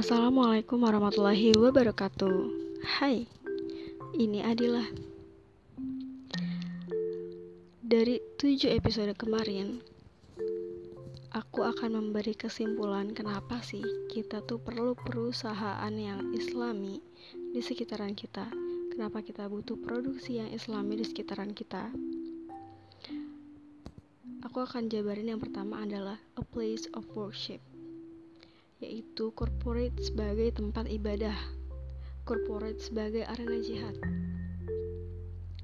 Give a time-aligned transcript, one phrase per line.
[0.00, 2.32] Assalamualaikum warahmatullahi wabarakatuh.
[2.88, 3.28] Hai,
[4.16, 4.80] ini Adila.
[7.84, 9.84] Dari tujuh episode kemarin,
[11.36, 17.04] aku akan memberi kesimpulan kenapa sih kita tuh perlu perusahaan yang islami
[17.52, 18.48] di sekitaran kita.
[18.96, 21.92] Kenapa kita butuh produksi yang islami di sekitaran kita.
[24.48, 27.60] Aku akan jabarin yang pertama adalah a place of worship
[28.80, 31.36] yaitu corporate sebagai tempat ibadah,
[32.24, 33.96] corporate sebagai arena jihad.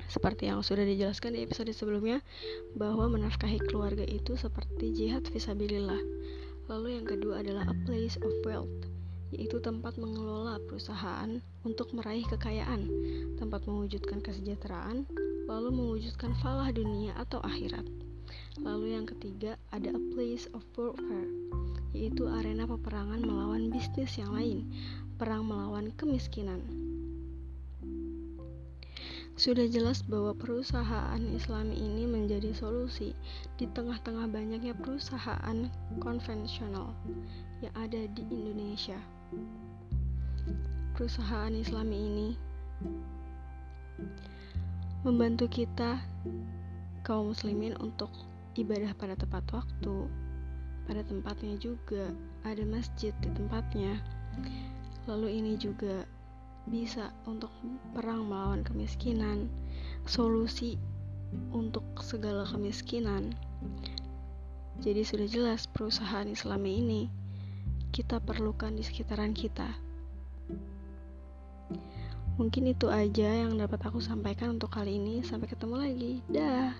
[0.07, 2.23] Seperti yang sudah dijelaskan di episode sebelumnya,
[2.77, 5.99] bahwa menafkahi keluarga itu seperti jihad visabilillah.
[6.69, 8.87] Lalu yang kedua adalah a place of wealth,
[9.35, 12.87] yaitu tempat mengelola perusahaan untuk meraih kekayaan,
[13.41, 15.09] tempat mewujudkan kesejahteraan,
[15.51, 18.06] lalu mewujudkan falah dunia atau akhirat.
[18.63, 21.29] Lalu yang ketiga ada a place of warfare,
[21.93, 24.65] yaitu arena peperangan melawan bisnis yang lain,
[25.21, 26.65] perang melawan kemiskinan.
[29.37, 33.13] Sudah jelas bahwa perusahaan Islami ini menjadi solusi
[33.61, 35.69] di tengah-tengah banyaknya perusahaan
[36.01, 36.97] konvensional
[37.61, 38.97] yang ada di Indonesia.
[40.97, 42.29] Perusahaan Islami ini
[45.05, 46.01] membantu kita
[47.07, 48.11] kaum muslimin untuk
[48.59, 50.11] ibadah pada tepat waktu,
[50.91, 52.11] pada tempatnya juga
[52.43, 54.03] ada masjid di tempatnya.
[55.07, 56.03] Lalu ini juga
[56.67, 57.55] bisa untuk
[57.95, 59.47] perang melawan kemiskinan,
[60.03, 60.75] solusi
[61.55, 63.39] untuk segala kemiskinan.
[64.83, 67.03] Jadi sudah jelas perusahaan Islami ini
[67.95, 69.79] kita perlukan di sekitaran kita.
[72.37, 75.25] Mungkin itu aja yang dapat aku sampaikan untuk kali ini.
[75.25, 76.13] Sampai ketemu lagi.
[76.29, 76.73] Dah.